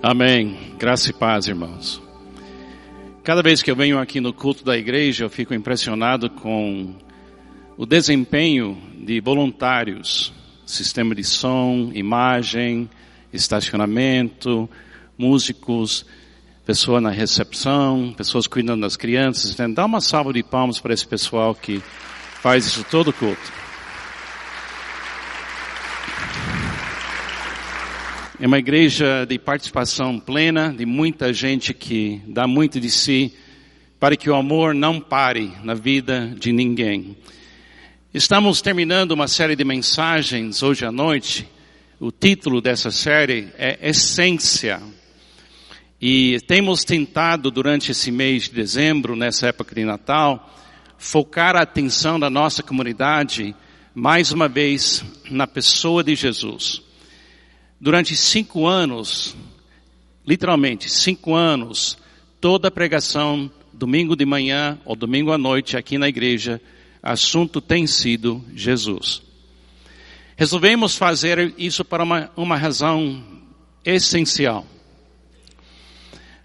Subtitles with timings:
[0.00, 0.56] Amém.
[0.78, 2.00] Graça e paz, irmãos.
[3.24, 6.94] Cada vez que eu venho aqui no culto da igreja, eu fico impressionado com
[7.76, 10.32] o desempenho de voluntários,
[10.64, 12.88] sistema de som, imagem,
[13.32, 14.70] estacionamento,
[15.18, 16.06] músicos,
[16.64, 19.56] pessoa na recepção, pessoas cuidando das crianças.
[19.74, 21.82] Dá uma salva de palmas para esse pessoal que
[22.40, 23.52] faz isso todo culto.
[28.40, 33.34] É uma igreja de participação plena, de muita gente que dá muito de si
[33.98, 37.16] para que o amor não pare na vida de ninguém.
[38.14, 41.48] Estamos terminando uma série de mensagens hoje à noite.
[41.98, 44.80] O título dessa série é Essência.
[46.00, 50.56] E temos tentado durante esse mês de dezembro, nessa época de Natal,
[50.96, 53.52] focar a atenção da nossa comunidade
[53.92, 56.86] mais uma vez na pessoa de Jesus.
[57.80, 59.36] Durante cinco anos,
[60.26, 61.96] literalmente cinco anos,
[62.40, 66.60] toda pregação, domingo de manhã ou domingo à noite aqui na igreja,
[67.00, 69.22] assunto tem sido Jesus.
[70.36, 73.24] Resolvemos fazer isso para uma, uma razão
[73.84, 74.66] essencial.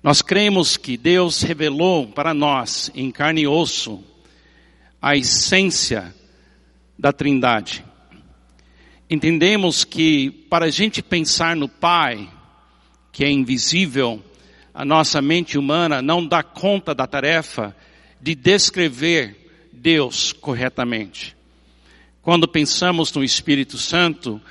[0.03, 4.03] Nós cremos que Deus revelou para nós, em carne e osso,
[5.01, 6.13] a essência
[6.97, 7.83] da Trindade
[9.13, 12.27] entendemos que para a gente pensar no Pai,
[13.11, 14.23] que é invisível,
[14.73, 17.75] a nossa mente humana não dá conta da tarefa
[18.19, 21.35] de descrever Deus corretamente.
[22.23, 24.41] Quando pensamos no Espírito Santo,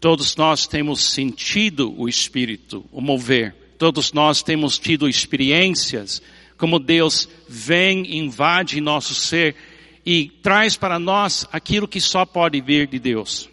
[0.00, 3.54] todos nós temos sentido o Espírito, o mover.
[3.78, 6.20] Todos nós temos tido experiências
[6.56, 9.54] como Deus vem, invade nosso ser
[10.04, 13.48] e traz para nós aquilo que só pode vir de Deus.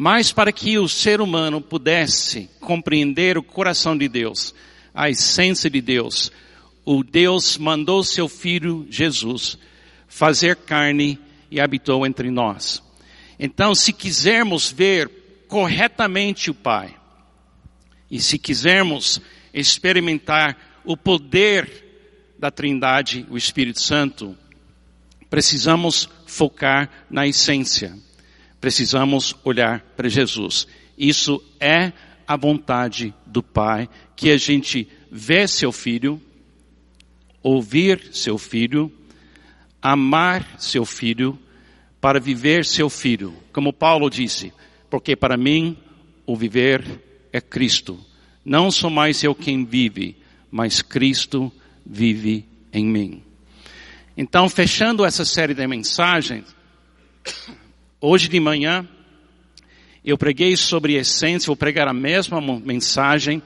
[0.00, 4.54] Mas para que o ser humano pudesse compreender o coração de Deus,
[4.94, 6.30] a essência de Deus,
[6.84, 9.58] o Deus mandou seu filho Jesus
[10.06, 11.18] fazer carne
[11.50, 12.80] e habitou entre nós.
[13.40, 15.10] Então, se quisermos ver
[15.48, 16.94] corretamente o Pai,
[18.08, 19.20] e se quisermos
[19.52, 24.38] experimentar o poder da Trindade, o Espírito Santo,
[25.28, 27.98] precisamos focar na essência
[28.60, 30.66] precisamos olhar para Jesus.
[30.96, 31.92] Isso é
[32.26, 36.20] a vontade do Pai, que a gente vê seu filho,
[37.42, 38.92] ouvir seu filho,
[39.80, 41.38] amar seu filho,
[42.00, 43.34] para viver seu filho.
[43.52, 44.52] Como Paulo disse,
[44.90, 45.76] porque para mim
[46.26, 47.02] o viver
[47.32, 47.98] é Cristo.
[48.44, 50.16] Não sou mais eu quem vive,
[50.50, 51.52] mas Cristo
[51.84, 53.22] vive em mim.
[54.16, 56.44] Então, fechando essa série de mensagens,
[58.00, 58.86] Hoje de manhã,
[60.04, 63.42] eu preguei sobre essência, vou pregar a mesma mensagem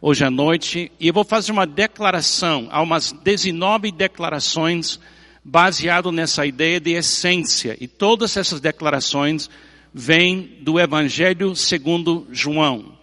[0.00, 4.98] hoje à noite, e eu vou fazer uma declaração, há umas 19 declarações
[5.44, 9.50] baseado nessa ideia de essência, e todas essas declarações
[9.92, 12.96] vêm do Evangelho segundo João.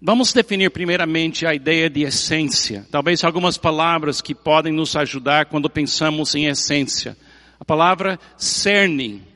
[0.00, 2.86] Vamos definir primeiramente a ideia de essência.
[2.88, 7.16] Talvez algumas palavras que podem nos ajudar quando pensamos em essência.
[7.58, 9.31] A palavra cerne,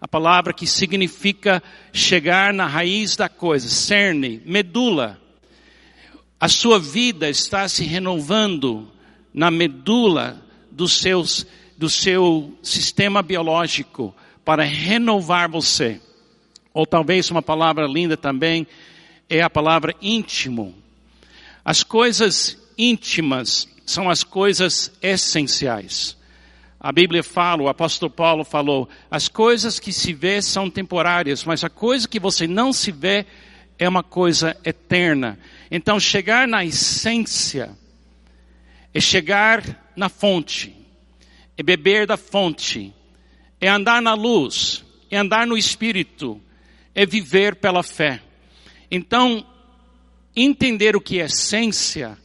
[0.00, 5.20] a palavra que significa chegar na raiz da coisa, cerne, medula.
[6.38, 8.88] A sua vida está se renovando
[9.34, 14.14] na medula dos seus, do seu sistema biológico
[14.44, 16.00] para renovar você.
[16.72, 18.66] Ou talvez uma palavra linda também
[19.28, 20.74] é a palavra íntimo.
[21.64, 26.17] As coisas íntimas são as coisas essenciais.
[26.80, 31.64] A Bíblia fala, o apóstolo Paulo falou, as coisas que se vê são temporárias, mas
[31.64, 33.26] a coisa que você não se vê
[33.78, 35.38] é uma coisa eterna.
[35.70, 37.76] Então chegar na essência
[38.94, 40.74] é chegar na fonte,
[41.56, 42.94] é beber da fonte,
[43.60, 46.40] é andar na luz, é andar no espírito,
[46.94, 48.22] é viver pela fé.
[48.90, 49.44] Então,
[50.34, 52.16] entender o que é essência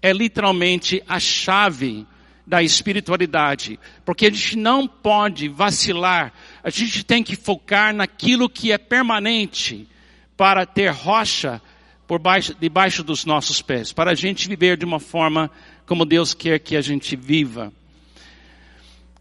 [0.00, 2.06] é literalmente a chave
[2.48, 6.32] da espiritualidade, porque a gente não pode vacilar,
[6.64, 9.86] a gente tem que focar naquilo que é permanente
[10.34, 11.60] para ter rocha
[12.06, 15.50] por baixo, debaixo dos nossos pés, para a gente viver de uma forma
[15.84, 17.70] como Deus quer que a gente viva.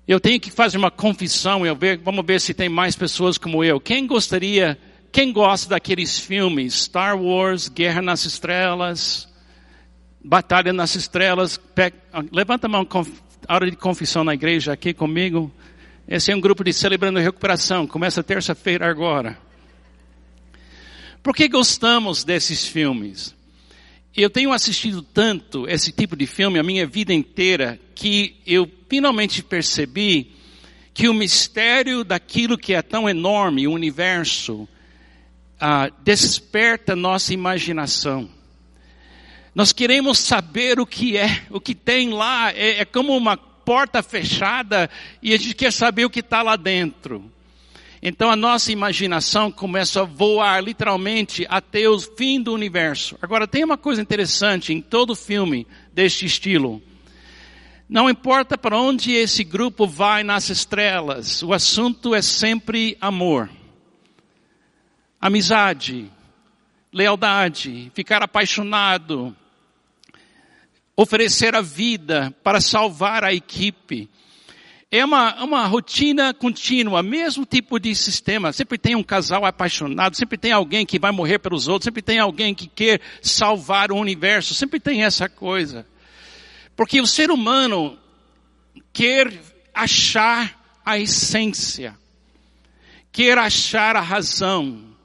[0.08, 3.62] Eu tenho que fazer uma confissão, eu ver, vamos ver se tem mais pessoas como
[3.62, 3.78] eu.
[3.78, 4.80] Quem gostaria,
[5.12, 9.28] quem gosta daqueles filmes, Star Wars, Guerra nas Estrelas,
[10.28, 11.58] Batalha nas Estrelas.
[12.34, 12.86] Levanta a mão,
[13.48, 15.50] hora de confissão na igreja aqui comigo.
[16.06, 17.88] Esse é um grupo de celebrando recuperação.
[17.88, 19.40] Começa terça-feira agora.
[21.24, 23.34] Por que gostamos desses filmes?
[24.14, 29.42] Eu tenho assistido tanto esse tipo de filme a minha vida inteira que eu finalmente
[29.42, 30.36] percebi
[30.94, 34.68] que o mistério daquilo que é tão enorme, o universo,
[35.58, 38.37] ah, desperta nossa imaginação.
[39.58, 42.52] Nós queremos saber o que é, o que tem lá.
[42.52, 44.88] É, é como uma porta fechada
[45.20, 47.32] e a gente quer saber o que está lá dentro.
[48.00, 53.18] Então a nossa imaginação começa a voar literalmente até o fim do universo.
[53.20, 56.80] Agora tem uma coisa interessante em todo filme deste estilo.
[57.90, 63.50] Não importa para onde esse grupo vai nas estrelas, o assunto é sempre amor.
[65.20, 66.12] Amizade,
[66.94, 69.36] lealdade, ficar apaixonado,
[70.98, 74.10] oferecer a vida para salvar a equipe.
[74.90, 78.52] É uma, uma rotina contínua, mesmo tipo de sistema.
[78.52, 82.18] Sempre tem um casal apaixonado, sempre tem alguém que vai morrer pelos outros, sempre tem
[82.18, 85.86] alguém que quer salvar o universo, sempre tem essa coisa.
[86.76, 88.00] Porque o ser humano
[88.92, 89.32] quer
[89.74, 91.96] achar a essência,
[93.12, 94.97] quer achar a razão.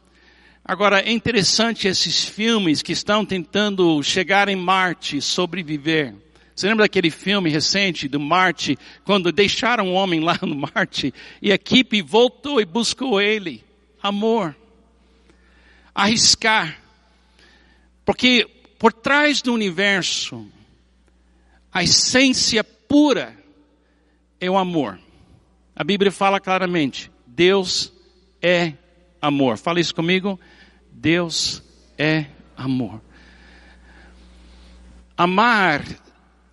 [0.65, 6.15] Agora, é interessante esses filmes que estão tentando chegar em Marte, sobreviver.
[6.55, 11.51] Você lembra daquele filme recente do Marte, quando deixaram o homem lá no Marte e
[11.51, 13.65] a equipe voltou e buscou ele?
[14.01, 14.55] Amor.
[15.93, 16.79] Arriscar.
[18.05, 18.49] Porque
[18.79, 20.47] por trás do universo,
[21.73, 23.37] a essência pura
[24.41, 24.99] é o amor.
[25.75, 27.93] A Bíblia fala claramente: Deus
[28.41, 28.75] é
[29.21, 29.57] amor.
[29.57, 30.39] Fala isso comigo.
[31.03, 31.63] Deus
[31.99, 32.27] é
[32.57, 33.03] amor.
[35.17, 35.85] Amar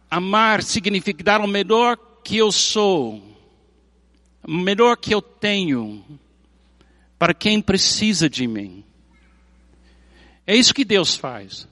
[0.09, 3.21] Amar significa dar o melhor que eu sou,
[4.43, 6.03] o melhor que eu tenho,
[7.19, 8.83] para quem precisa de mim.
[10.47, 11.67] É isso que Deus faz.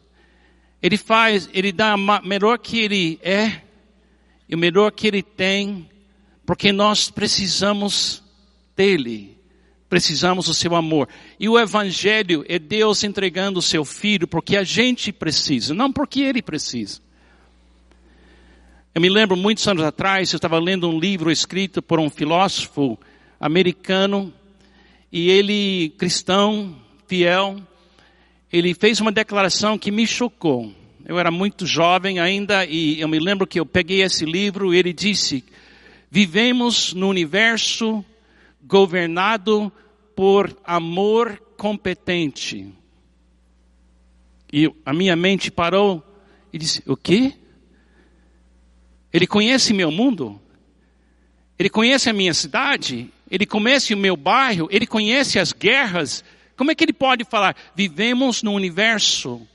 [0.84, 3.64] Ele faz, Ele dá o melhor que Ele é
[4.48, 5.90] e o melhor que Ele tem,
[6.46, 8.24] porque nós precisamos
[8.76, 9.37] dEle.
[9.90, 11.08] Precisamos do seu amor.
[11.40, 16.22] E o Evangelho é Deus entregando o seu Filho porque a gente precisa, não porque
[16.22, 17.00] Ele precisa.
[18.94, 22.98] Eu me lembro muitos anos atrás, eu estava lendo um livro escrito por um filósofo
[23.40, 24.34] americano,
[25.12, 26.76] e ele, cristão,
[27.08, 27.62] fiel,
[28.52, 30.72] ele fez uma declaração que me chocou.
[31.06, 34.78] Eu era muito jovem ainda e eu me lembro que eu peguei esse livro e
[34.78, 35.44] ele disse:
[36.12, 38.04] Vivemos no universo
[38.62, 39.72] governado
[40.16, 42.74] por amor competente.
[44.52, 46.04] E a minha mente parou
[46.52, 47.34] e disse: O quê?
[49.12, 50.40] Ele conhece meu mundo.
[51.60, 53.12] Ele conhece a minha cidade.
[53.30, 54.68] Ele conhece o meu bairro.
[54.72, 56.24] Ele conhece as guerras.
[56.56, 57.56] Como é que ele pode falar?
[57.76, 59.46] Vivemos num universo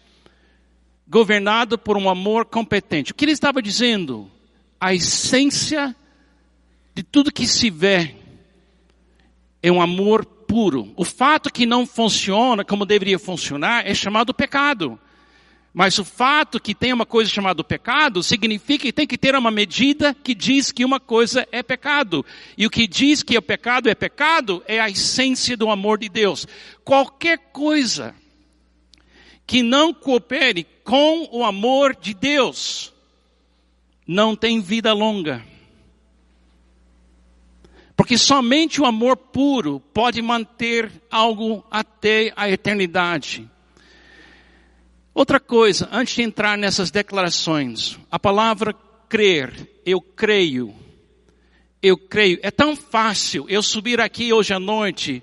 [1.09, 3.13] governado por um amor competente.
[3.13, 4.31] O que ele estava dizendo?
[4.81, 5.95] A essência
[6.95, 8.17] de tudo que se vê
[9.63, 10.93] é um amor puro.
[10.97, 14.99] O fato que não funciona como deveria funcionar é chamado pecado.
[15.73, 19.51] Mas o fato que tem uma coisa chamada pecado significa que tem que ter uma
[19.51, 22.25] medida que diz que uma coisa é pecado.
[22.59, 26.11] E o que diz que o pecado é pecado é a essência do amor de
[26.11, 26.47] Deus.
[26.85, 28.15] Qualquer coisa
[29.47, 32.93] que não coopere com o amor de Deus
[34.07, 35.43] não tem vida longa.
[38.03, 43.49] Porque somente o amor puro pode manter algo até a eternidade.
[45.15, 48.75] Outra coisa, antes de entrar nessas declarações, a palavra
[49.09, 50.75] crer, eu creio,
[51.81, 55.23] eu creio, é tão fácil eu subir aqui hoje à noite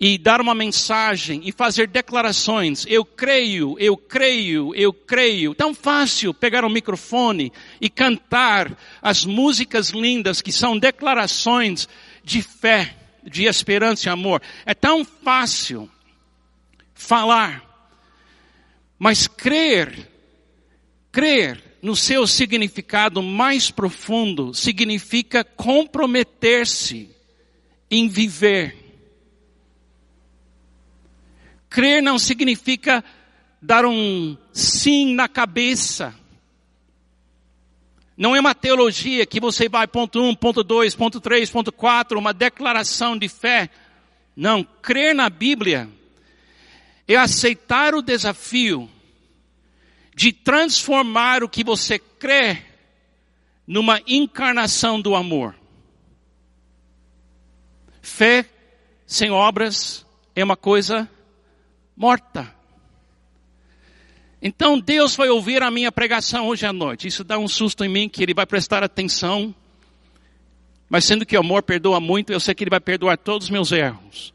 [0.00, 5.54] e dar uma mensagem e fazer declarações, eu creio, eu creio, eu creio.
[5.54, 11.86] Tão fácil pegar o microfone e cantar as músicas lindas que são declarações
[12.24, 14.40] de fé, de esperança e amor.
[14.64, 15.90] É tão fácil
[16.94, 17.70] falar
[19.02, 20.10] mas crer,
[21.10, 27.08] crer no seu significado mais profundo significa comprometer-se
[27.90, 28.76] em viver.
[31.70, 33.02] Crer não significa
[33.62, 36.12] dar um sim na cabeça.
[38.16, 42.18] Não é uma teologia que você vai ponto um, ponto dois, ponto três, ponto quatro,
[42.18, 43.70] uma declaração de fé.
[44.36, 45.88] Não, crer na Bíblia
[47.06, 48.90] é aceitar o desafio
[50.14, 52.62] de transformar o que você crê
[53.66, 55.54] numa encarnação do amor.
[58.02, 58.44] Fé
[59.06, 61.08] sem obras é uma coisa
[62.00, 62.50] morta.
[64.40, 67.06] Então Deus vai ouvir a minha pregação hoje à noite.
[67.06, 69.54] Isso dá um susto em mim que Ele vai prestar atenção.
[70.88, 73.50] Mas sendo que o amor perdoa muito, eu sei que Ele vai perdoar todos os
[73.50, 74.32] meus erros.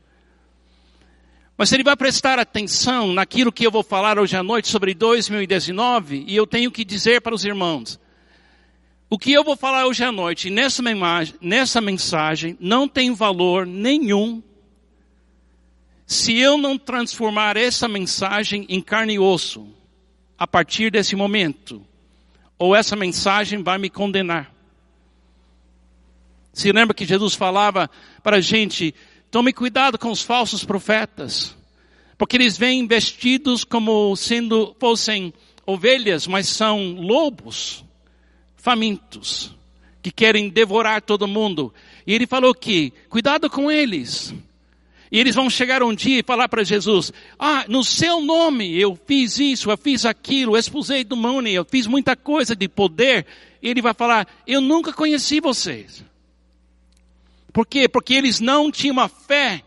[1.57, 6.23] Mas Ele vai prestar atenção naquilo que eu vou falar hoje à noite sobre 2019
[6.27, 7.99] e eu tenho que dizer para os irmãos.
[9.09, 14.43] O que eu vou falar hoje à noite nessa mensagem não tem valor nenhum
[16.05, 19.67] se eu não transformar essa mensagem em carne e osso
[20.37, 21.85] a partir desse momento,
[22.59, 24.53] ou essa mensagem vai me condenar.
[26.53, 27.89] Se lembra que Jesus falava
[28.23, 28.93] para a gente,
[29.31, 31.55] tome cuidado com os falsos profetas,
[32.17, 35.33] porque eles vêm vestidos como sendo, fossem
[35.65, 37.83] ovelhas, mas são lobos
[38.55, 39.53] famintos,
[40.01, 41.73] que querem devorar todo mundo.
[42.05, 44.33] E ele falou que, cuidado com eles,
[45.15, 48.99] e eles vão chegar um dia e falar para Jesus: Ah, no seu nome eu
[49.07, 53.25] fiz isso, eu fiz aquilo, eu expusei do money, eu fiz muita coisa de poder.
[53.61, 56.03] E ele vai falar: Eu nunca conheci vocês.
[57.53, 57.87] Por quê?
[57.87, 59.63] Porque eles não tinham uma fé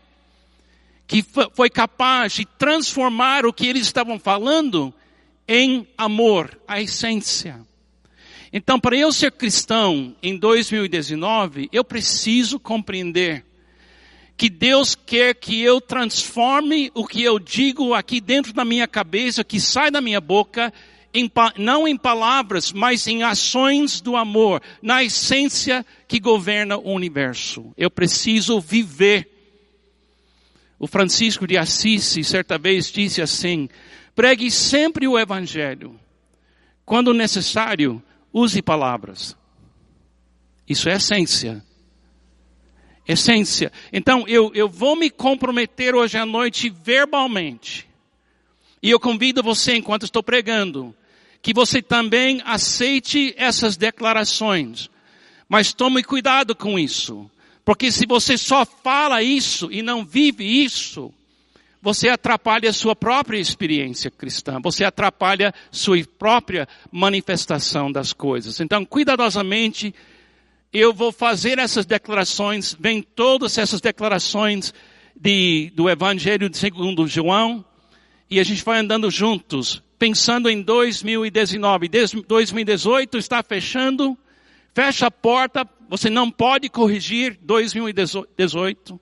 [1.07, 1.25] que
[1.55, 4.93] foi capaz de transformar o que eles estavam falando
[5.47, 7.59] em amor, a essência.
[8.53, 13.48] Então, para eu ser cristão em 2019, eu preciso compreender
[14.39, 19.43] que Deus quer que eu transforme o que eu digo aqui dentro da minha cabeça,
[19.43, 20.71] que sai da minha boca,
[21.13, 27.73] em, não em palavras, mas em ações do amor, na essência que governa o universo.
[27.75, 29.29] Eu preciso viver.
[30.79, 33.67] O Francisco de Assis, certa vez, disse assim:
[34.15, 35.99] pregue sempre o Evangelho.
[36.85, 39.35] Quando necessário, use palavras.
[40.65, 41.61] Isso é essência
[43.09, 43.71] essência.
[43.91, 47.87] Então, eu, eu vou me comprometer hoje à noite verbalmente.
[48.83, 50.95] E eu convido você, enquanto estou pregando,
[51.41, 54.89] que você também aceite essas declarações.
[55.49, 57.29] Mas tome cuidado com isso.
[57.65, 61.11] Porque se você só fala isso e não vive isso,
[61.81, 68.59] você atrapalha a sua própria experiência cristã, você atrapalha sua própria manifestação das coisas.
[68.59, 69.93] Então, cuidadosamente,
[70.71, 74.73] eu vou fazer essas declarações, vem todas essas declarações
[75.15, 77.65] de, do Evangelho segundo João,
[78.29, 81.89] e a gente vai andando juntos, pensando em 2019.
[82.27, 84.17] 2018 está fechando,
[84.73, 88.99] fecha a porta, você não pode corrigir 2018.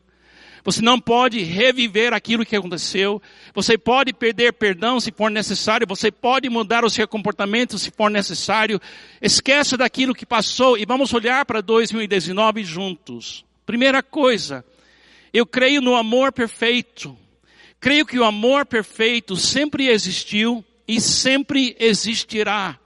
[0.67, 3.21] Você não pode reviver aquilo que aconteceu.
[3.53, 5.87] Você pode perder perdão se for necessário.
[5.87, 8.77] Você pode mudar o seu comportamento se for necessário.
[9.21, 13.45] Esqueça daquilo que passou e vamos olhar para 2019 juntos.
[13.65, 14.65] Primeira coisa,
[15.33, 17.17] eu creio no amor perfeito.
[17.79, 22.77] Creio que o amor perfeito sempre existiu e sempre existirá.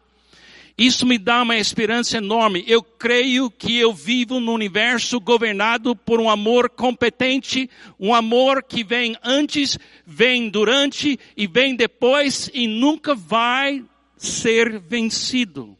[0.81, 2.63] Isso me dá uma esperança enorme.
[2.65, 7.69] Eu creio que eu vivo num universo governado por um amor competente,
[7.99, 13.85] um amor que vem antes, vem durante e vem depois e nunca vai
[14.17, 15.77] ser vencido.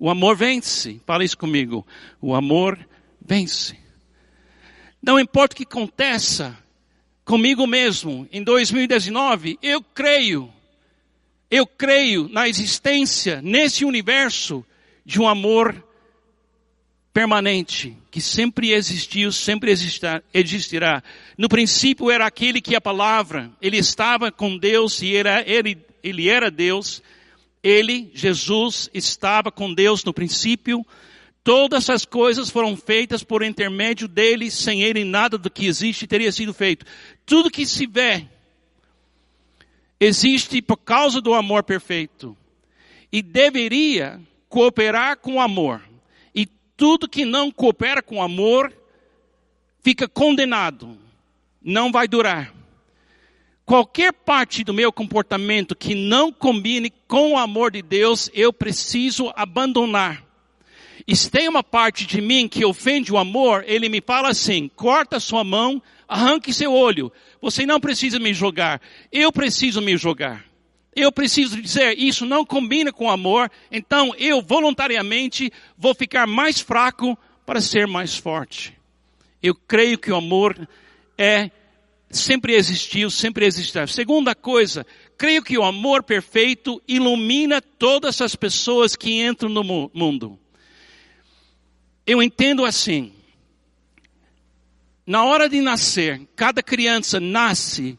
[0.00, 1.00] O amor vence.
[1.06, 1.86] Fala isso comigo.
[2.20, 2.76] O amor
[3.24, 3.78] vence.
[5.00, 6.58] Não importa o que aconteça
[7.24, 10.52] comigo mesmo em 2019, eu creio
[11.50, 14.64] eu creio na existência, nesse universo,
[15.04, 15.84] de um amor
[17.12, 21.02] permanente, que sempre existiu, sempre existirá.
[21.36, 26.28] No princípio era aquele que a palavra, ele estava com Deus e era, ele, ele
[26.28, 27.02] era Deus.
[27.62, 30.86] Ele, Jesus, estava com Deus no princípio.
[31.42, 36.30] Todas as coisas foram feitas por intermédio dele, sem ele nada do que existe teria
[36.30, 36.86] sido feito.
[37.24, 38.28] Tudo que se vê,
[40.00, 42.36] existe por causa do amor perfeito
[43.12, 45.82] e deveria cooperar com o amor.
[46.34, 48.72] E tudo que não coopera com o amor
[49.82, 50.98] fica condenado,
[51.62, 52.54] não vai durar.
[53.64, 59.30] Qualquer parte do meu comportamento que não combine com o amor de Deus, eu preciso
[59.36, 60.24] abandonar.
[61.06, 64.68] E se tem uma parte de mim que ofende o amor, ele me fala assim:
[64.74, 67.12] corta sua mão, arranque seu olho.
[67.40, 68.80] Você não precisa me jogar.
[69.12, 70.44] Eu preciso me jogar.
[70.96, 77.16] Eu preciso dizer, isso não combina com amor, então eu voluntariamente vou ficar mais fraco
[77.46, 78.76] para ser mais forte.
[79.40, 80.68] Eu creio que o amor
[81.16, 81.52] é,
[82.10, 83.86] sempre existiu, sempre existirá.
[83.86, 84.84] Segunda coisa,
[85.16, 90.36] creio que o amor perfeito ilumina todas as pessoas que entram no mundo.
[92.04, 93.12] Eu entendo assim,
[95.08, 97.98] na hora de nascer, cada criança nasce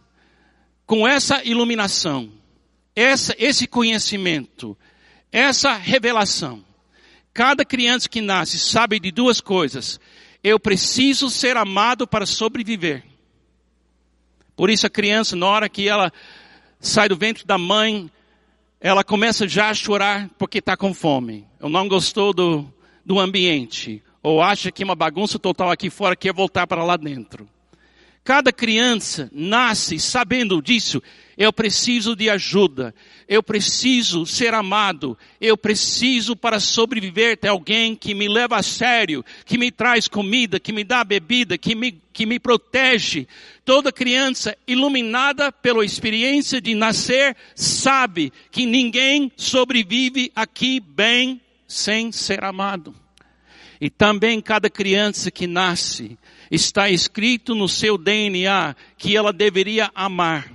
[0.86, 2.32] com essa iluminação.
[2.96, 4.78] essa, esse conhecimento,
[5.32, 6.64] essa revelação.
[7.34, 10.00] Cada criança que nasce sabe de duas coisas.
[10.44, 13.04] Eu preciso ser amado para sobreviver.
[14.56, 16.14] Por isso a criança, na hora que ela
[16.80, 18.12] sai do ventre da mãe,
[18.80, 21.48] ela começa já a chorar porque está com fome.
[21.60, 22.72] Ou não gostou do,
[23.04, 24.04] do ambiente.
[24.22, 27.48] Ou acha que é uma bagunça total aqui fora, quer voltar para lá dentro.
[28.30, 31.02] Cada criança nasce sabendo disso.
[31.38, 32.94] Eu preciso de ajuda.
[33.28, 35.18] Eu preciso ser amado.
[35.40, 40.60] Eu preciso para sobreviver ter alguém que me leva a sério, que me traz comida,
[40.60, 43.28] que me dá bebida, que me, que me protege.
[43.66, 52.44] Toda criança iluminada pela experiência de nascer sabe que ninguém sobrevive aqui bem sem ser
[52.44, 52.94] amado.
[53.82, 56.18] E também cada criança que nasce
[56.52, 60.52] está escrito no seu DNA que ela deveria amar.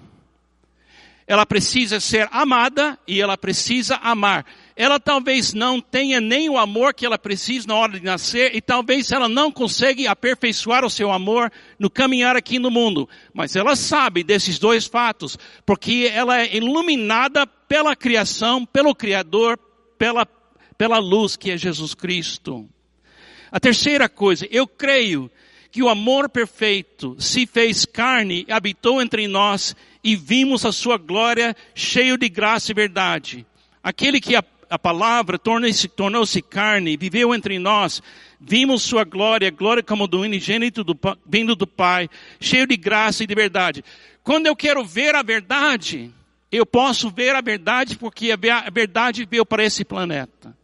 [1.26, 4.44] Ela precisa ser amada e ela precisa amar.
[4.76, 8.60] Ela talvez não tenha nem o amor que ela precisa na hora de nascer e
[8.60, 13.08] talvez ela não consiga aperfeiçoar o seu amor no caminhar aqui no mundo.
[13.32, 19.58] Mas ela sabe desses dois fatos, porque ela é iluminada pela criação, pelo Criador,
[19.96, 20.26] pela,
[20.76, 22.68] pela luz que é Jesus Cristo.
[23.54, 25.30] A terceira coisa, eu creio
[25.70, 31.54] que o amor perfeito se fez carne, habitou entre nós e vimos a sua glória
[31.72, 33.46] cheio de graça e verdade.
[33.80, 38.02] Aquele que a, a palavra tornou-se tornou carne, viveu entre nós,
[38.40, 43.26] vimos sua glória, glória como do unigênito do, vindo do Pai, cheio de graça e
[43.28, 43.84] de verdade.
[44.24, 46.10] Quando eu quero ver a verdade,
[46.50, 48.36] eu posso ver a verdade porque a
[48.68, 50.56] verdade veio para esse planeta.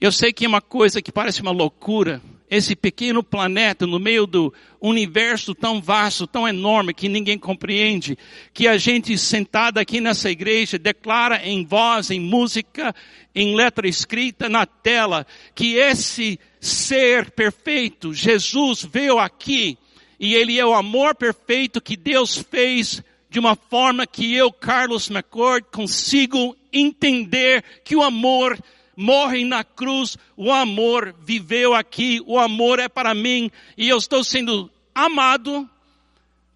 [0.00, 4.26] Eu sei que é uma coisa que parece uma loucura, esse pequeno planeta no meio
[4.26, 8.16] do universo tão vasto, tão enorme que ninguém compreende,
[8.54, 12.94] que a gente sentada aqui nessa igreja declara em voz, em música,
[13.34, 19.76] em letra escrita na tela, que esse ser perfeito, Jesus veio aqui
[20.18, 25.10] e ele é o amor perfeito que Deus fez de uma forma que eu, Carlos
[25.10, 28.58] McCord, consigo entender que o amor
[29.00, 34.22] morre na cruz, o amor viveu aqui, o amor é para mim e eu estou
[34.22, 35.68] sendo amado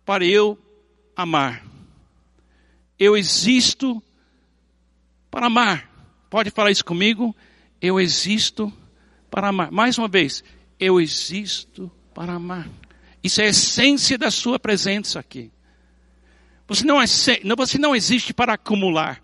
[0.05, 0.59] para eu
[1.17, 1.65] amar.
[2.99, 4.03] Eu existo
[5.31, 5.91] para amar.
[6.29, 7.35] Pode falar isso comigo?
[7.81, 8.71] Eu existo
[9.31, 9.73] para amar.
[9.73, 10.45] Mais uma vez,
[10.79, 12.69] eu existo para amar.
[13.23, 15.51] Isso é a essência da sua presença aqui.
[16.69, 17.07] Você não, é,
[17.57, 19.24] você não existe para acumular.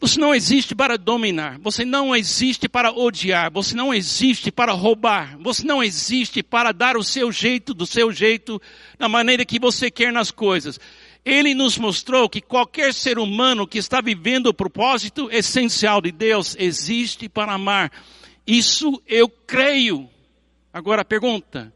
[0.00, 5.36] Você não existe para dominar, você não existe para odiar, você não existe para roubar,
[5.38, 8.60] você não existe para dar o seu jeito, do seu jeito,
[8.98, 10.80] da maneira que você quer nas coisas.
[11.22, 16.56] Ele nos mostrou que qualquer ser humano que está vivendo o propósito essencial de Deus
[16.58, 17.92] existe para amar.
[18.46, 20.08] Isso eu creio.
[20.72, 21.70] Agora pergunta,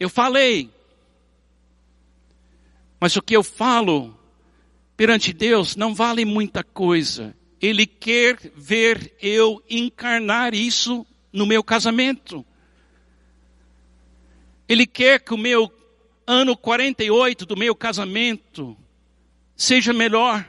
[0.00, 0.68] eu falei,
[2.98, 4.18] mas o que eu falo
[4.96, 7.36] perante Deus não vale muita coisa.
[7.62, 12.44] Ele quer ver eu encarnar isso no meu casamento.
[14.68, 15.72] Ele quer que o meu
[16.26, 18.76] ano 48 do meu casamento
[19.56, 20.44] seja melhor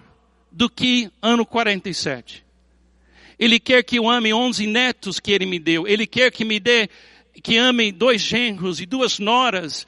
[0.51, 2.43] do que ano 47.
[3.37, 5.87] Ele quer que eu ame 11 netos que ele me deu.
[5.87, 6.89] Ele quer que me dê,
[7.43, 9.85] que ame dois genros e duas noras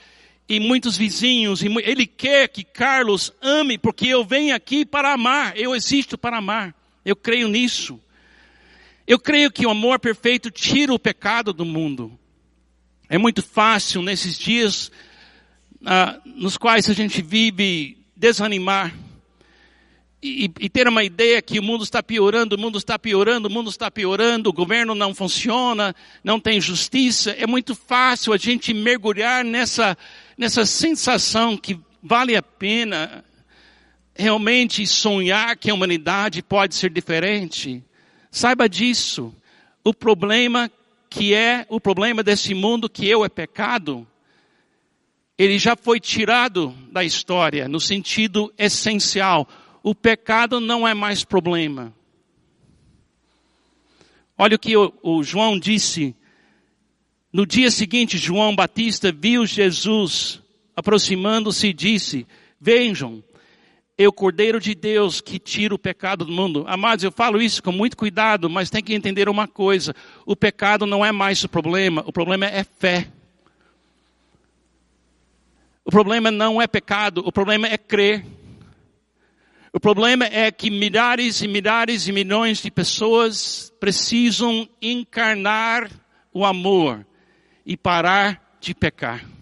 [0.47, 1.63] e muitos vizinhos.
[1.63, 5.57] E ele quer que Carlos ame porque eu venho aqui para amar.
[5.57, 6.84] Eu existo para amar.
[7.05, 7.99] Eu creio nisso.
[9.07, 12.17] Eu creio que o amor perfeito tira o pecado do mundo.
[13.07, 14.91] É muito fácil nesses dias
[15.85, 18.91] ah, nos quais a gente vive desanimar
[20.23, 23.51] e, e, ter uma ideia que o mundo está piorando, o mundo está piorando, o
[23.51, 27.29] mundo está piorando, o governo não funciona, não tem justiça.
[27.31, 29.95] É muito fácil a gente mergulhar nessa,
[30.35, 33.23] nessa sensação que vale a pena
[34.15, 37.83] realmente sonhar que a humanidade pode ser diferente,
[38.31, 39.35] saiba disso.
[39.83, 40.71] O problema
[41.09, 44.07] que é o problema desse mundo que eu é pecado,
[45.37, 49.47] ele já foi tirado da história no sentido essencial.
[49.83, 51.93] O pecado não é mais problema.
[54.37, 56.15] Olha o que o, o João disse.
[57.31, 60.41] No dia seguinte, João Batista viu Jesus
[60.75, 62.25] aproximando-se e disse:
[62.59, 63.23] Vejam,
[63.99, 66.65] o Cordeiro de Deus que tira o pecado do mundo.
[66.67, 70.85] Amados, eu falo isso com muito cuidado, mas tem que entender uma coisa: o pecado
[70.85, 73.07] não é mais o problema, o problema é fé.
[75.85, 78.25] O problema não é pecado, o problema é crer.
[79.71, 85.91] O problema é que milhares e milhares e milhões de pessoas precisam encarnar
[86.33, 87.05] o amor
[87.65, 89.34] e parar de pecar.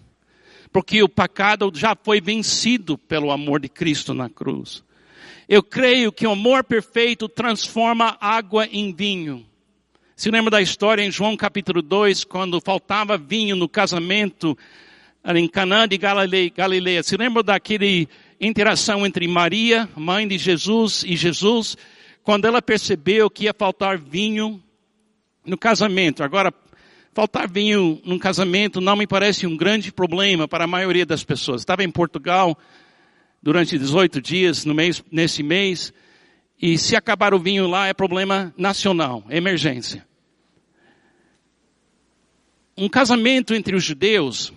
[0.74, 4.82] Porque o pecado já foi vencido pelo amor de Cristo na cruz.
[5.48, 9.46] Eu creio que o amor perfeito transforma água em vinho.
[10.16, 14.58] Se lembra da história em João capítulo 2, quando faltava vinho no casamento
[15.24, 17.04] em Canaã de Galileia.
[17.04, 18.08] Se lembra daquele
[18.40, 21.76] interação entre Maria, mãe de Jesus, e Jesus,
[22.24, 24.60] quando ela percebeu que ia faltar vinho
[25.46, 26.24] no casamento.
[26.24, 26.52] Agora,
[27.14, 31.62] faltar vinho num casamento não me parece um grande problema para a maioria das pessoas.
[31.62, 32.58] Estava em Portugal
[33.40, 35.92] durante 18 dias no mês, nesse mês,
[36.60, 40.04] e se acabar o vinho lá é problema nacional, é emergência.
[42.76, 44.52] Um casamento entre os judeus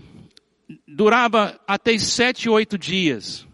[0.88, 3.46] durava até sete, oito dias.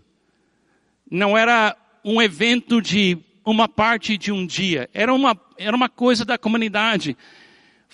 [1.12, 4.90] Não era um evento de uma parte de um dia.
[4.94, 7.18] Era uma, era uma coisa da comunidade.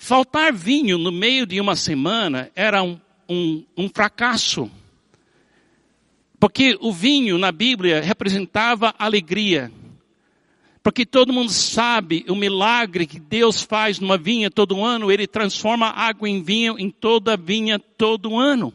[0.02, 4.70] Faltar vinho no meio de uma semana era um, um, um fracasso.
[6.40, 9.70] Porque o vinho na Bíblia representava alegria.
[10.82, 15.88] Porque todo mundo sabe o milagre que Deus faz numa vinha todo ano, ele transforma
[15.88, 18.72] água em vinho em toda vinha todo ano.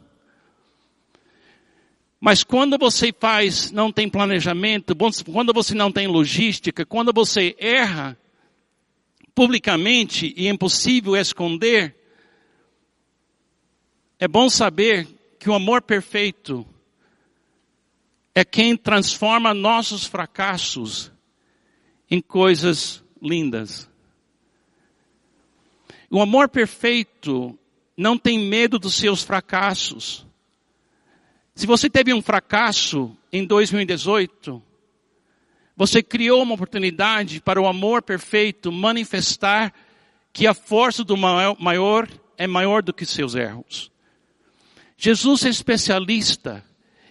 [2.22, 4.96] Mas quando você faz, não tem planejamento,
[5.34, 8.16] quando você não tem logística, quando você erra
[9.36, 11.94] publicamente e é impossível esconder,
[14.18, 16.66] é bom saber que o amor perfeito
[18.34, 21.12] é quem transforma nossos fracassos
[22.10, 23.90] em coisas lindas.
[26.10, 27.58] O amor perfeito
[27.98, 30.26] não tem medo dos seus fracassos.
[31.54, 34.62] Se você teve um fracasso em 2018,
[35.76, 39.74] você criou uma oportunidade para o amor perfeito manifestar
[40.32, 42.08] que a força do maior
[42.38, 43.92] é maior do que seus erros.
[44.98, 46.64] Jesus é especialista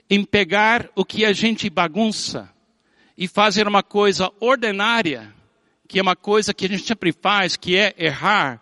[0.09, 2.50] em pegar o que a gente bagunça
[3.16, 5.33] e fazer uma coisa ordinária,
[5.87, 8.61] que é uma coisa que a gente sempre faz, que é errar,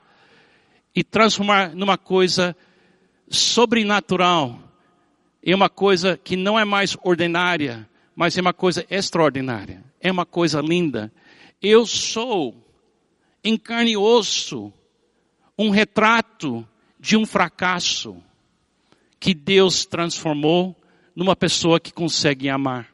[0.94, 2.54] e transformar numa coisa
[3.28, 4.60] sobrenatural,
[5.42, 9.82] é uma coisa que não é mais ordinária, mas é uma coisa extraordinária.
[10.02, 11.10] É uma coisa linda.
[11.62, 12.54] Eu sou,
[13.42, 14.72] em carne e osso,
[15.56, 18.16] um retrato de um fracasso
[19.20, 20.76] que Deus transformou
[21.14, 22.88] numa pessoa que consegue amar.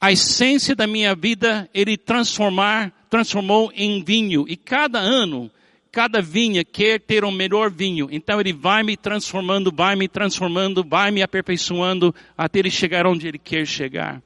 [0.00, 4.44] A essência da minha vida, Ele transformar, transformou em vinho.
[4.48, 5.50] E cada ano
[5.90, 8.08] cada vinha quer ter um melhor vinho.
[8.10, 13.26] Então ele vai me transformando, vai me transformando, vai me aperfeiçoando até ele chegar onde
[13.26, 14.22] ele quer chegar.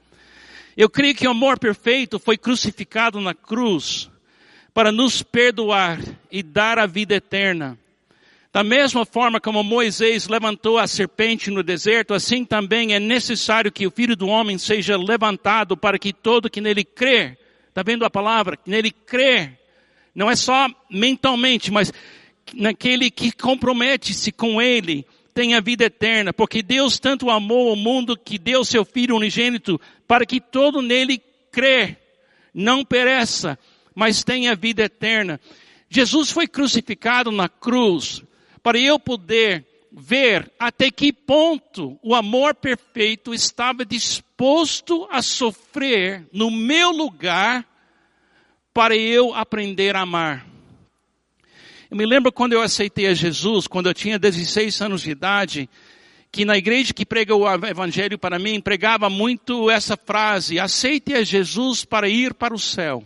[0.76, 4.10] Eu creio que o amor perfeito foi crucificado na cruz
[4.72, 7.78] para nos perdoar e dar a vida eterna.
[8.52, 13.86] Da mesma forma como Moisés levantou a serpente no deserto, assim também é necessário que
[13.86, 18.10] o Filho do Homem seja levantado para que todo que nele crer, está vendo a
[18.10, 18.56] palavra?
[18.56, 19.58] Que nele crer,
[20.14, 21.92] não é só mentalmente, mas
[22.54, 28.16] naquele que compromete-se com Ele, tem a vida eterna, porque Deus tanto amou o mundo
[28.16, 31.96] que deu seu Filho unigênito para que todo nele crê,
[32.52, 33.58] não pereça,
[33.94, 35.40] mas tenha vida eterna.
[35.88, 38.22] Jesus foi crucificado na cruz
[38.62, 46.50] para eu poder ver até que ponto o amor perfeito estava disposto a sofrer no
[46.50, 47.66] meu lugar
[48.72, 50.51] para eu aprender a amar.
[51.92, 55.68] Eu me lembro quando eu aceitei a Jesus, quando eu tinha 16 anos de idade,
[56.30, 61.22] que na igreja que prega o evangelho para mim, pregava muito essa frase, aceite a
[61.22, 63.04] Jesus para ir para o céu.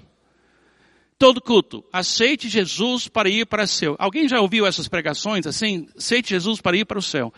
[1.19, 3.97] Todo culto, aceite Jesus para ir para o céu.
[3.99, 5.89] Alguém já ouviu essas pregações assim?
[5.97, 7.35] Aceite Jesus para ir para o céu.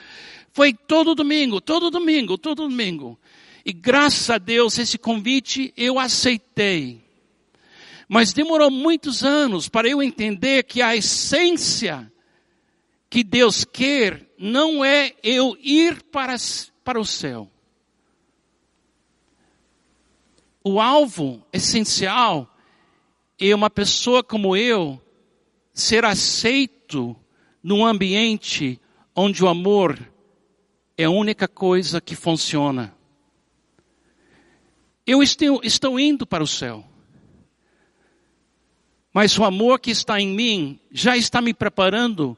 [0.53, 3.19] Foi todo domingo, todo domingo, todo domingo.
[3.65, 7.08] E graças a Deus esse convite eu aceitei.
[8.09, 12.11] Mas demorou muitos anos para eu entender que a essência
[13.11, 16.35] que Deus quer não é eu ir para,
[16.83, 17.51] para o céu.
[20.64, 22.53] O alvo essencial
[23.38, 25.01] é uma pessoa como eu
[25.73, 27.14] ser aceito
[27.62, 28.81] num ambiente
[29.14, 29.99] onde o amor
[30.97, 32.94] é a única coisa que funciona.
[35.07, 36.85] Eu estou, estou indo para o céu.
[39.12, 42.37] Mas o amor que está em mim já está me preparando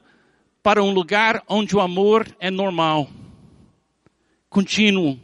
[0.63, 3.09] para um lugar onde o amor é normal,
[4.49, 5.19] contínuo.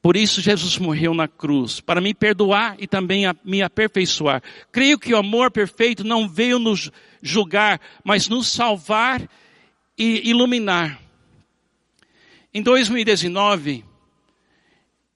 [0.00, 4.42] Por isso Jesus morreu na cruz, para me perdoar e também me aperfeiçoar.
[4.70, 9.28] Creio que o amor perfeito não veio nos julgar, mas nos salvar
[9.98, 11.00] e iluminar.
[12.54, 13.84] Em 2019,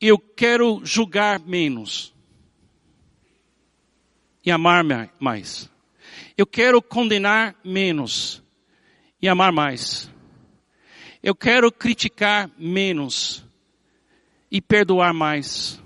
[0.01, 2.13] eu quero julgar menos
[4.45, 4.85] e amar
[5.19, 5.71] mais.
[6.37, 8.43] Eu quero condenar menos
[9.21, 10.11] e amar mais.
[11.23, 13.45] Eu quero criticar menos
[14.51, 15.81] e perdoar mais.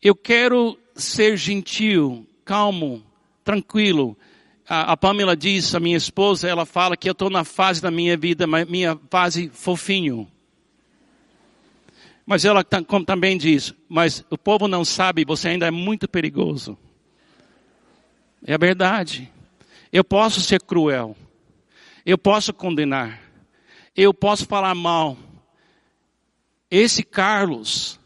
[0.00, 3.02] Eu quero ser gentil, calmo,
[3.42, 4.16] tranquilo.
[4.68, 8.16] A, Pamela diz, a minha esposa, ela fala que eu estou na fase da minha
[8.16, 10.30] vida, minha fase fofinho.
[12.24, 16.78] Mas ela também diz, mas o povo não sabe, você ainda é muito perigoso.
[18.44, 19.30] É a verdade.
[19.92, 21.16] Eu posso ser cruel.
[22.04, 23.20] Eu posso condenar.
[23.96, 25.16] Eu posso falar mal.
[26.70, 27.98] Esse Carlos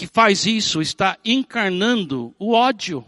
[0.00, 3.04] que faz isso está encarnando o ódio.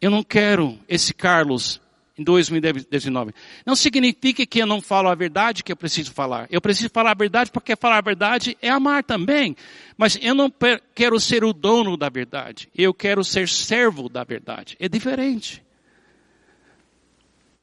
[0.00, 1.80] Eu não quero esse Carlos
[2.16, 3.32] em 2019.
[3.66, 6.46] Não significa que eu não falo a verdade que eu preciso falar.
[6.50, 9.56] Eu preciso falar a verdade porque falar a verdade é amar também.
[9.96, 10.52] Mas eu não
[10.94, 12.68] quero ser o dono da verdade.
[12.74, 14.76] Eu quero ser servo da verdade.
[14.78, 15.62] É diferente.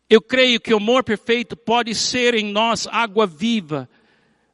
[0.10, 3.88] Eu creio que o amor perfeito pode ser em nós água viva,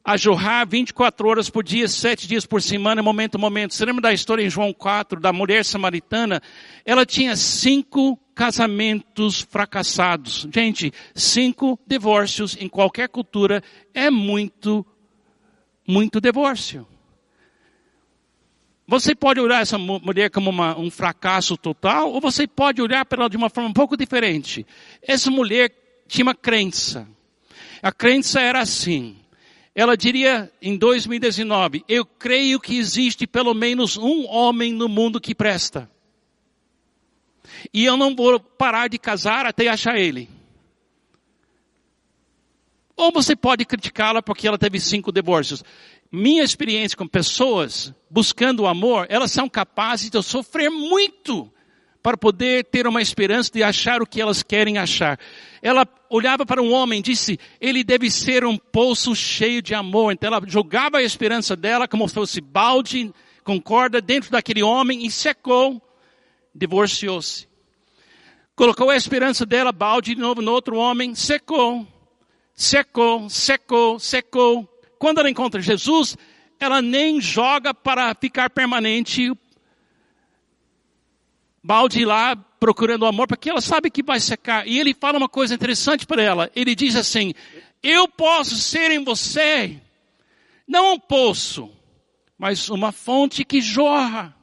[0.07, 3.73] a jorrar 24 horas por dia, 7 dias por semana, momento a momento.
[3.73, 6.41] Você lembra da história em João 4, da mulher samaritana?
[6.85, 10.47] Ela tinha cinco casamentos fracassados.
[10.49, 13.61] Gente, cinco divórcios em qualquer cultura
[13.93, 14.85] é muito,
[15.85, 16.87] muito divórcio.
[18.87, 23.23] Você pode olhar essa mulher como uma, um fracasso total, ou você pode olhar para
[23.23, 24.65] ela de uma forma um pouco diferente.
[25.01, 25.69] Essa mulher
[26.07, 27.05] tinha uma crença.
[27.83, 29.17] A crença era assim.
[29.77, 35.35] Ela diria em 2019: Eu creio que existe pelo menos um homem no mundo que
[35.35, 35.87] presta.
[37.71, 40.27] E eu não vou parar de casar até achar ele.
[42.95, 45.63] Ou você pode criticá-la porque ela teve cinco divórcios.
[46.11, 51.53] Minha experiência com pessoas buscando o amor, elas são capazes de sofrer muito
[52.07, 55.19] para poder ter uma esperança de achar o que elas querem achar.
[55.61, 60.13] Ela olhava para um homem disse, ele deve ser um poço cheio de amor.
[60.13, 65.05] Então ela jogava a esperança dela como se fosse balde com corda dentro daquele homem
[65.05, 65.81] e secou,
[66.55, 67.45] divorciou-se.
[68.55, 71.85] Colocou a esperança dela, balde de novo no outro homem, secou,
[72.53, 74.65] secou, secou, secou.
[74.97, 76.15] Quando ela encontra Jesus,
[76.57, 79.29] ela nem joga para ficar permanente
[81.67, 84.65] balde lá procurando amor, porque ela sabe que vai secar.
[84.65, 86.49] E ele fala uma coisa interessante para ela.
[86.55, 87.33] Ele diz assim:
[87.83, 89.77] Eu posso ser em você,
[90.65, 91.69] não um poço,
[92.37, 94.33] mas uma fonte que jorra.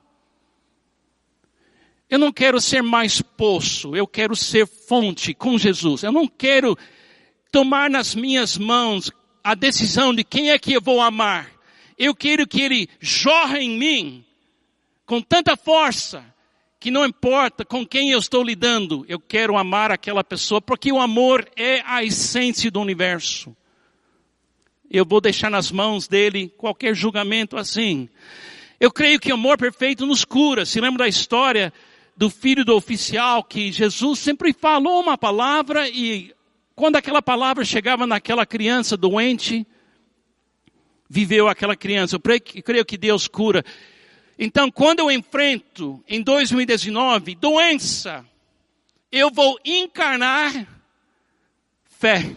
[2.11, 6.03] Eu não quero ser mais poço, eu quero ser fonte com Jesus.
[6.03, 6.77] Eu não quero
[7.51, 9.11] tomar nas minhas mãos
[9.43, 11.51] a decisão de quem é que eu vou amar.
[11.99, 14.25] Eu quero que ele jorre em mim
[15.07, 16.34] com tanta força
[16.85, 21.01] que não importa com quem eu estou lidando, eu quero amar aquela pessoa, porque o
[21.01, 23.57] amor é a essência do universo.
[24.91, 28.07] Eu vou deixar nas mãos dele qualquer julgamento assim.
[28.79, 30.67] Eu creio que o amor perfeito nos cura.
[30.67, 31.73] Se lembra da história
[32.15, 36.35] do filho do oficial que Jesus sempre falou uma palavra e
[36.77, 39.67] quando aquela palavra chegava naquela criança doente,
[41.09, 42.17] viveu aquela criança.
[42.17, 43.65] Eu creio que Deus cura.
[44.39, 48.25] Então, quando eu enfrento em 2019 doença,
[49.11, 50.67] eu vou encarnar
[51.85, 52.35] fé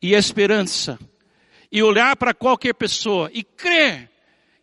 [0.00, 0.98] e esperança
[1.70, 4.10] e olhar para qualquer pessoa e crer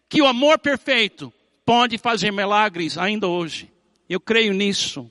[0.09, 1.31] que o amor perfeito
[1.65, 3.71] pode fazer milagres ainda hoje.
[4.09, 5.09] Eu creio nisso.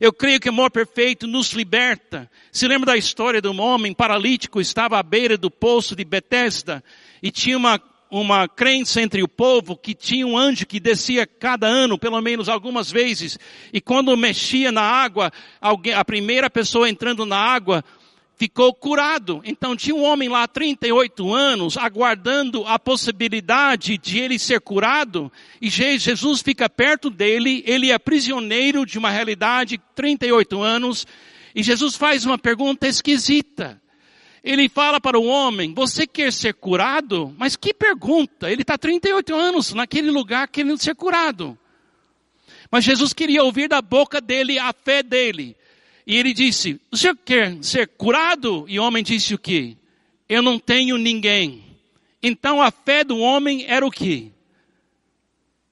[0.00, 2.30] Eu creio que o amor perfeito nos liberta.
[2.52, 6.84] Se lembra da história de um homem paralítico, estava à beira do poço de Betesda
[7.22, 7.78] e tinha uma
[8.20, 12.48] uma crença entre o povo que tinha um anjo que descia cada ano, pelo menos
[12.48, 13.36] algumas vezes,
[13.72, 17.84] e quando mexia na água, alguém, a primeira pessoa entrando na água
[18.36, 19.42] ficou curado.
[19.44, 25.68] Então tinha um homem lá, 38 anos, aguardando a possibilidade de ele ser curado, e
[25.68, 31.04] Jesus fica perto dele, ele é prisioneiro de uma realidade, 38 anos,
[31.52, 33.82] e Jesus faz uma pergunta esquisita.
[34.44, 37.34] Ele fala para o homem, você quer ser curado?
[37.38, 41.58] Mas que pergunta, ele está 38 anos naquele lugar querendo ser curado.
[42.70, 45.56] Mas Jesus queria ouvir da boca dele a fé dele.
[46.06, 48.66] E ele disse, o senhor quer ser curado?
[48.68, 49.78] E o homem disse o quê?
[50.28, 51.64] Eu não tenho ninguém.
[52.22, 54.30] Então a fé do homem era o quê?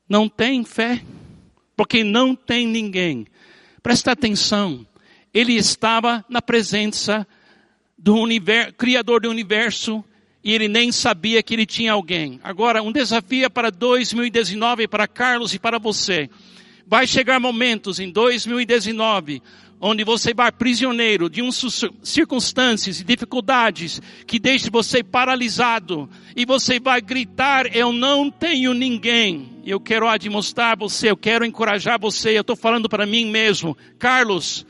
[0.09, 1.05] Não tem fé,
[1.77, 3.27] porque não tem ninguém.
[3.83, 4.87] Presta atenção,
[5.35, 7.27] ele estava na presença
[8.03, 10.05] do universo, Criador do universo,
[10.43, 12.41] e ele nem sabia que ele tinha alguém.
[12.43, 16.29] Agora, um desafio para 2019 para Carlos e para você.
[16.85, 19.41] Vai chegar momentos em 2019
[19.85, 21.61] onde você vai prisioneiro de umas
[22.05, 29.61] circunstâncias e dificuldades que deixe você paralisado e você vai gritar: Eu não tenho ninguém.
[29.67, 32.37] Eu quero admoestar você, eu quero encorajar você.
[32.37, 34.65] Eu estou falando para mim mesmo, Carlos.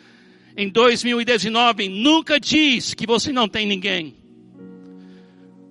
[0.57, 4.15] Em 2019, nunca diz que você não tem ninguém,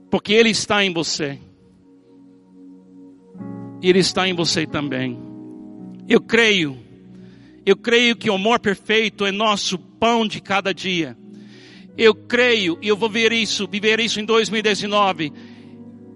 [0.10, 1.40] porque Ele está em você.
[3.82, 5.18] Ele está em você também.
[6.08, 6.78] Eu creio
[7.64, 11.16] eu creio que o amor perfeito é nosso pão de cada dia.
[11.96, 15.32] Eu creio, e eu vou ver isso, viver isso em 2019.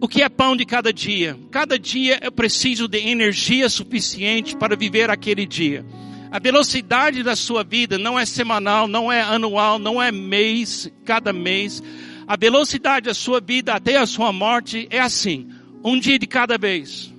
[0.01, 1.37] O que é pão de cada dia?
[1.51, 5.85] Cada dia eu preciso de energia suficiente para viver aquele dia.
[6.35, 11.31] A velocidade da sua vida não é semanal, não é anual, não é mês, cada
[11.31, 11.81] mês.
[12.27, 15.47] A velocidade da sua vida até a sua morte é assim:
[15.81, 17.09] um dia de cada vez.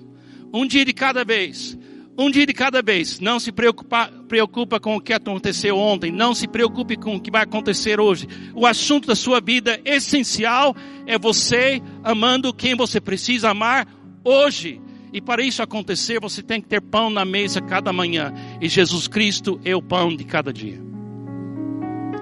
[0.53, 1.75] Um dia de cada vez.
[2.15, 3.19] Um dia de cada vez.
[3.19, 6.11] Não se preocupa, preocupa com o que aconteceu ontem.
[6.11, 8.27] Não se preocupe com o que vai acontecer hoje.
[8.53, 10.75] O assunto da sua vida essencial
[11.07, 13.87] é você amando quem você precisa amar
[14.23, 14.79] hoje.
[15.13, 18.33] E para isso acontecer, você tem que ter pão na mesa cada manhã.
[18.61, 20.81] E Jesus Cristo é o pão de cada dia.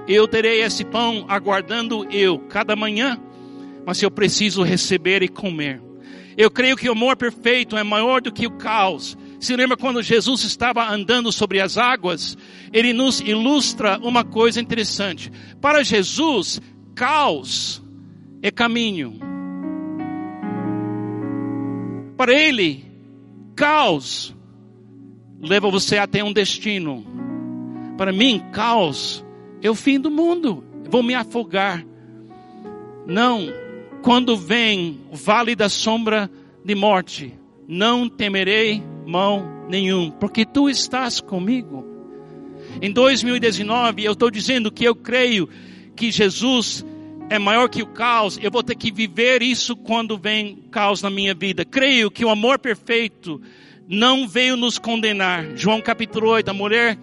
[0.07, 3.19] Eu terei esse pão aguardando eu cada manhã,
[3.85, 5.81] mas eu preciso receber e comer.
[6.37, 10.01] Eu creio que o amor perfeito é maior do que o caos se lembra quando
[10.01, 12.37] Jesus estava andando sobre as águas?
[12.73, 15.31] Ele nos ilustra uma coisa interessante.
[15.61, 16.59] Para Jesus,
[16.95, 17.81] caos
[18.41, 19.34] é caminho.
[22.17, 22.85] Para ele,
[23.55, 24.35] caos
[25.39, 27.05] leva você até um destino.
[27.97, 29.25] Para mim, caos
[29.61, 30.63] é o fim do mundo.
[30.89, 31.85] vou me afogar.
[33.05, 33.47] Não,
[34.01, 36.29] quando vem o vale da sombra
[36.63, 37.33] de morte,
[37.67, 41.85] não temerei mão nenhum, porque tu estás comigo.
[42.81, 45.49] Em 2019, eu estou dizendo que eu creio
[45.95, 46.85] que Jesus
[47.29, 48.39] é maior que o caos.
[48.41, 51.65] Eu vou ter que viver isso quando vem caos na minha vida.
[51.65, 53.41] Creio que o amor perfeito
[53.87, 55.55] não veio nos condenar.
[55.55, 56.97] João capítulo 8, a mulher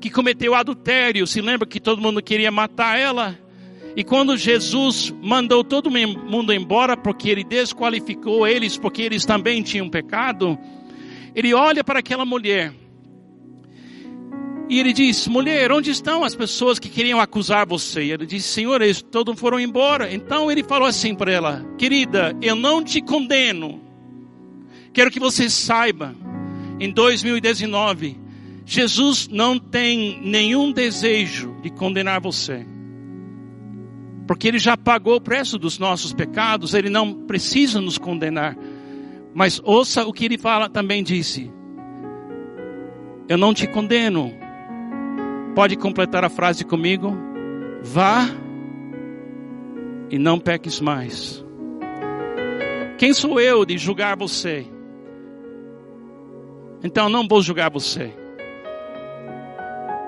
[0.00, 3.38] que cometeu adultério, se lembra que todo mundo queria matar ela?
[3.96, 9.88] E quando Jesus mandou todo mundo embora porque ele desqualificou eles, porque eles também tinham
[9.88, 10.58] pecado,
[11.34, 12.72] ele olha para aquela mulher
[14.68, 18.04] e ele diz: Mulher, onde estão as pessoas que queriam acusar você?
[18.04, 20.12] E ele diz: Senhor, eles todos foram embora.
[20.12, 23.80] Então ele falou assim para ela: Querida, eu não te condeno.
[24.92, 26.14] Quero que você saiba,
[26.78, 28.16] em 2019,
[28.64, 32.64] Jesus não tem nenhum desejo de condenar você.
[34.26, 38.56] Porque ele já pagou o preço dos nossos pecados, ele não precisa nos condenar.
[39.34, 41.50] Mas ouça o que ele fala, também disse:
[43.28, 44.43] Eu não te condeno.
[45.54, 47.16] Pode completar a frase comigo?
[47.82, 48.26] Vá
[50.10, 51.44] e não peques mais.
[52.98, 54.66] Quem sou eu de julgar você?
[56.82, 58.12] Então não vou julgar você.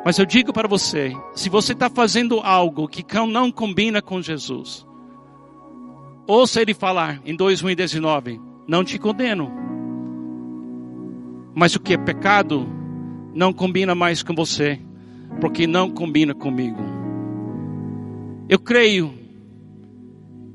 [0.04, 4.86] Mas eu digo para você: se você está fazendo algo que não combina com Jesus,
[6.26, 9.50] ouça ele falar em 2019 não te condeno.
[11.54, 12.66] Mas o que é pecado
[13.34, 14.80] não combina mais com você,
[15.40, 16.82] porque não combina comigo.
[18.48, 19.12] Eu creio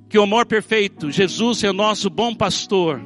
[0.08, 3.02] que o amor perfeito, Jesus é o nosso bom pastor.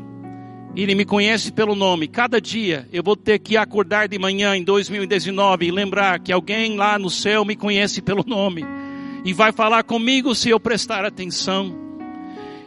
[0.75, 2.07] Ele me conhece pelo nome.
[2.07, 6.75] Cada dia eu vou ter que acordar de manhã em 2019 e lembrar que alguém
[6.75, 8.65] lá no céu me conhece pelo nome
[9.23, 11.75] e vai falar comigo se eu prestar atenção.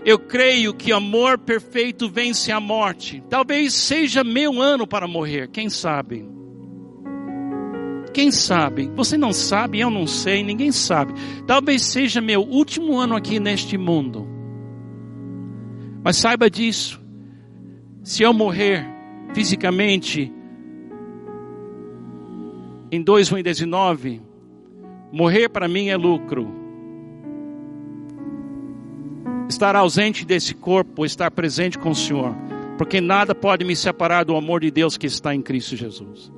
[0.04, 3.22] Eu creio que amor perfeito vence a morte.
[3.28, 6.26] Talvez seja meu ano para morrer, quem sabe?
[8.18, 8.90] Quem sabe?
[8.96, 11.14] Você não sabe, eu não sei, ninguém sabe.
[11.46, 14.26] Talvez seja meu último ano aqui neste mundo.
[16.02, 17.00] Mas saiba disso.
[18.02, 18.84] Se eu morrer
[19.32, 20.32] fisicamente
[22.90, 24.20] em 2019,
[25.12, 26.52] morrer para mim é lucro.
[29.48, 32.34] Estar ausente desse corpo, estar presente com o Senhor,
[32.76, 36.36] porque nada pode me separar do amor de Deus que está em Cristo Jesus.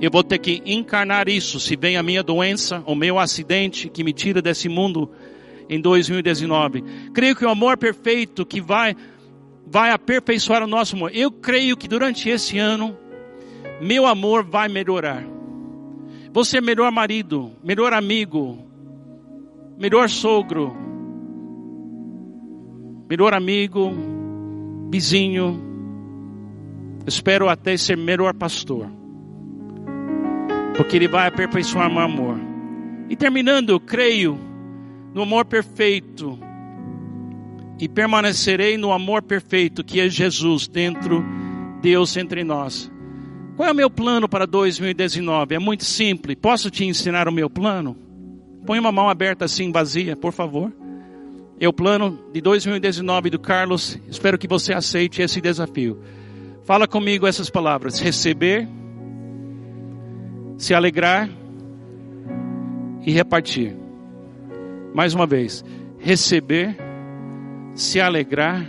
[0.00, 4.04] Eu vou ter que encarnar isso se vem a minha doença, o meu acidente que
[4.04, 5.10] me tira desse mundo
[5.68, 6.84] em 2019.
[7.14, 8.94] Creio que o amor perfeito que vai
[9.66, 11.10] vai aperfeiçoar o nosso amor.
[11.14, 12.96] Eu creio que durante esse ano,
[13.80, 15.24] meu amor vai melhorar.
[16.32, 18.58] Você é melhor marido, melhor amigo,
[19.78, 20.76] melhor sogro,
[23.08, 23.90] melhor amigo,
[24.90, 25.60] vizinho.
[27.06, 28.88] Espero até ser melhor pastor.
[30.76, 32.38] Porque ele vai aperfeiçoar meu amor.
[33.08, 34.38] E terminando, eu creio
[35.14, 36.38] no amor perfeito
[37.78, 41.24] e permanecerei no amor perfeito que é Jesus dentro
[41.80, 42.90] Deus entre nós.
[43.56, 45.54] Qual é o meu plano para 2019?
[45.54, 46.36] É muito simples.
[46.40, 47.96] Posso te ensinar o meu plano?
[48.66, 50.72] Põe uma mão aberta assim, vazia, por favor.
[51.58, 53.98] É o plano de 2019 do Carlos.
[54.08, 55.98] Espero que você aceite esse desafio.
[56.64, 58.68] Fala comigo essas palavras: receber,
[60.56, 61.28] se alegrar
[63.04, 63.76] e repartir.
[64.94, 65.64] Mais uma vez,
[65.98, 66.76] receber,
[67.74, 68.66] se alegrar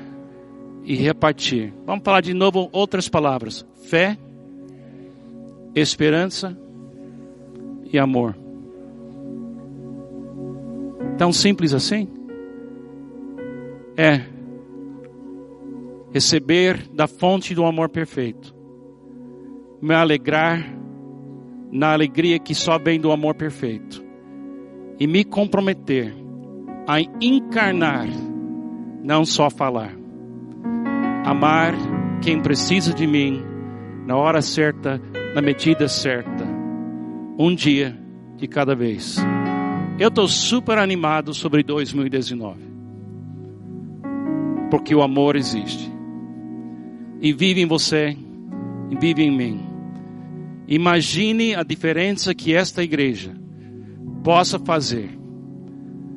[0.84, 1.74] e repartir.
[1.86, 4.18] Vamos falar de novo outras palavras: fé,
[5.74, 6.58] esperança
[7.92, 8.38] e amor.
[11.18, 12.08] Tão simples assim?
[13.96, 14.22] É
[16.12, 18.54] receber da fonte do amor perfeito,
[19.82, 20.78] me alegrar
[21.78, 24.04] na alegria que só vem do amor perfeito
[25.00, 26.12] e me comprometer
[26.88, 28.08] a encarnar
[29.04, 29.96] não só falar.
[31.24, 31.76] Amar
[32.22, 33.44] quem precisa de mim
[34.08, 35.00] na hora certa,
[35.36, 36.46] na medida certa.
[37.38, 37.96] Um dia
[38.38, 39.18] de cada vez.
[40.00, 42.60] Eu estou super animado sobre 2019.
[44.72, 45.92] Porque o amor existe.
[47.22, 48.18] E vive em você,
[48.90, 49.77] e vive em mim.
[50.68, 53.34] Imagine a diferença que esta igreja
[54.22, 55.18] possa fazer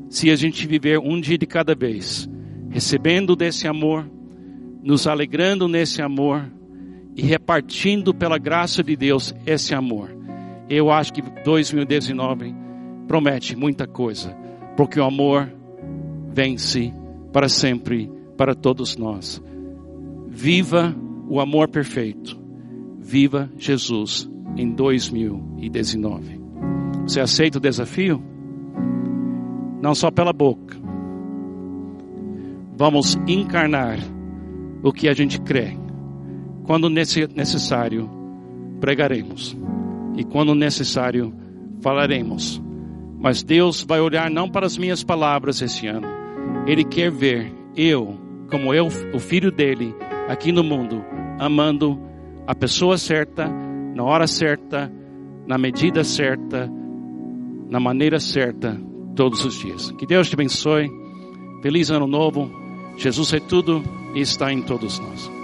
[0.09, 2.29] se a gente viver um dia de cada vez
[2.69, 4.11] recebendo desse amor,
[4.83, 6.51] nos alegrando nesse amor
[7.17, 10.17] e repartindo pela graça de Deus esse amor.
[10.69, 12.55] Eu acho que 2019
[13.07, 14.31] promete muita coisa,
[14.77, 15.53] porque o amor
[16.33, 16.95] vence
[17.33, 19.43] para sempre para todos nós.
[20.29, 20.95] Viva
[21.29, 22.41] o amor perfeito.
[22.99, 24.31] Viva Jesus
[24.61, 26.39] em 2019.
[27.05, 28.23] Você aceita o desafio?
[29.81, 30.77] Não só pela boca,
[32.77, 33.99] vamos encarnar
[34.83, 35.75] o que a gente crê.
[36.65, 38.09] Quando necessário,
[38.81, 39.57] pregaremos.
[40.15, 41.33] E quando necessário,
[41.81, 42.63] falaremos.
[43.19, 46.07] Mas Deus vai olhar não para as minhas palavras esse ano.
[46.67, 48.19] Ele quer ver eu,
[48.51, 49.95] como eu, o filho dele,
[50.29, 51.03] aqui no mundo,
[51.39, 51.99] amando
[52.47, 53.51] a pessoa certa,
[53.95, 54.91] na hora certa,
[55.47, 56.71] na medida certa,
[57.69, 58.81] na maneira certa,
[59.15, 59.91] todos os dias.
[59.93, 60.91] Que Deus te abençoe.
[61.63, 62.51] Feliz ano novo.
[62.97, 63.83] Jesus é tudo
[64.15, 65.40] e está em todos nós.